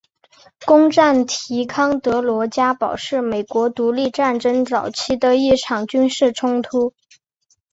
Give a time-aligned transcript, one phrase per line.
[0.65, 6.91] 攻占提康德罗加堡是美国独立战争早期的一场军事冲突。